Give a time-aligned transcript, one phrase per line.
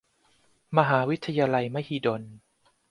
[0.77, 2.21] มหาวิทยาลัยมหิดล